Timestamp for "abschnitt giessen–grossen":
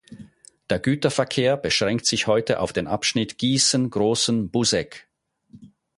2.87-4.49